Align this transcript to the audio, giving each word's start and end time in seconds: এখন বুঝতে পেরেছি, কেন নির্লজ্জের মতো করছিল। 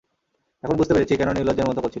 এখন 0.63 0.75
বুঝতে 0.75 0.93
পেরেছি, 0.93 1.13
কেন 1.17 1.29
নির্লজ্জের 1.29 1.67
মতো 1.67 1.81
করছিল। 1.81 1.89